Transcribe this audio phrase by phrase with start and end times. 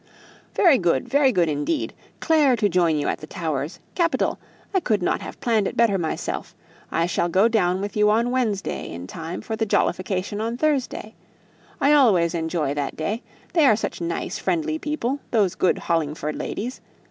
[0.55, 1.93] "Very good very good, indeed!
[2.21, 3.79] Clare to join you at the Towers!
[3.93, 4.39] Capital!
[4.73, 6.55] I couldn't have planned it better myself!
[6.91, 11.13] I shall go down with you on Wednesday in time for the jollification on Thursday.
[11.79, 13.21] I always enjoy that day;
[13.53, 16.81] they are such nice, friendly people, those good Hollingford ladies.